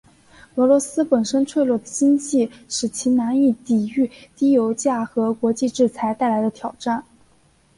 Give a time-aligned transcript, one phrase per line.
[0.55, 7.03] 俄罗斯本身脆弱的经济使其难以抵御低油价和国际制裁带来的挑战。